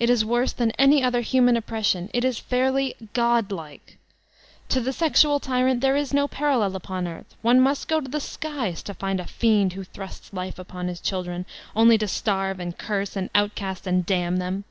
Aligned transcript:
It 0.00 0.10
is 0.10 0.24
worse 0.24 0.52
than 0.52 0.72
any 0.72 1.04
other 1.04 1.20
human 1.20 1.56
oppression; 1.56 2.10
it 2.12 2.22
b 2.22 2.32
fairly 2.32 2.96
GodAiktl 3.14 3.94
To 4.70 4.80
the 4.80 4.92
sexual 4.92 5.38
tyrant 5.38 5.80
there 5.82 5.94
is 5.94 6.12
no 6.12 6.26
parallel 6.26 6.74
upon 6.74 7.06
earth; 7.06 7.32
one 7.40 7.60
must 7.60 7.86
go 7.86 8.00
to 8.00 8.08
the 8.10 8.18
skies 8.18 8.82
to 8.82 8.92
find 8.94 9.20
a 9.20 9.28
fiend 9.28 9.74
who 9.74 9.84
thrusts 9.84 10.32
life 10.32 10.58
upon 10.58 10.88
his 10.88 11.00
chil 11.00 11.22
dren 11.22 11.46
only 11.76 11.96
to 11.98 12.08
starve 12.08 12.58
and 12.58 12.76
curse 12.76 13.14
and 13.14 13.30
outcast 13.32 13.86
and 13.86 14.04
damn 14.04 14.38
them! 14.38 14.64